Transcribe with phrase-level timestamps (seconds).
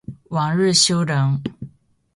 [0.31, 1.43] 王日休人。